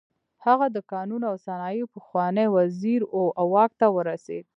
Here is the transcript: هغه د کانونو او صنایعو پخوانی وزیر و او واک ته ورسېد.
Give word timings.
هغه 0.45 0.65
د 0.75 0.77
کانونو 0.91 1.25
او 1.31 1.37
صنایعو 1.47 1.91
پخوانی 1.95 2.45
وزیر 2.57 3.01
و 3.17 3.21
او 3.39 3.45
واک 3.53 3.71
ته 3.79 3.87
ورسېد. 3.95 4.45